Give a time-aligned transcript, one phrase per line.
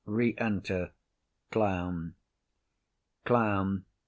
[0.17, 0.93] Enter
[1.51, 2.15] Clown.
[3.23, 3.85] CLOWN.